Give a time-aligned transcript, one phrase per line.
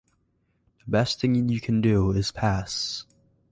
[0.83, 3.05] The best thing you can do is pass.